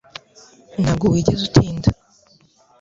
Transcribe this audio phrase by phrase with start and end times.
[0.81, 1.89] Ntabwo wigeze utinda